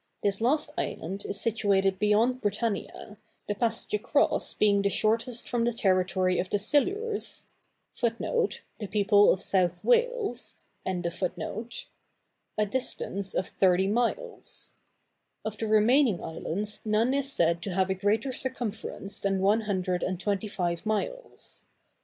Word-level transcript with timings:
This 0.23 0.41
last 0.41 0.71
island 0.79 1.25
is 1.25 1.39
situated 1.39 1.99
beyond 1.99 2.41
Britannia, 2.41 3.19
the 3.47 3.53
passage 3.53 3.93
across 3.93 4.51
being 4.55 4.81
the 4.81 4.89
shortest 4.89 5.47
from 5.47 5.63
the 5.63 5.71
territory 5.73 6.39
of 6.39 6.49
the 6.49 6.57
Silures, 6.57 7.43
a 8.01 8.09
distance 12.65 13.33
of 13.35 13.47
thirty 13.49 13.87
miles. 13.87 14.73
Of 15.45 15.57
the 15.59 15.67
remaining 15.67 16.23
islands 16.23 16.81
none 16.83 17.13
is 17.13 17.31
said 17.31 17.61
to 17.61 17.71
have 17.75 17.91
a 17.91 17.93
greater 17.93 18.31
circumference 18.31 19.19
than 19.19 19.39
one 19.39 19.61
hundred 19.61 20.01
and 20.01 20.19
twenty 20.19 20.47
five 20.47 20.83
miles. 20.83 21.63